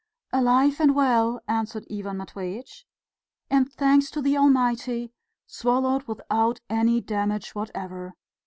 [0.33, 2.87] "Alive and well," answered Ivan Matveitch,
[3.51, 5.13] "and, thanks to the Almighty,
[5.45, 8.15] swallowed without any damage whatever.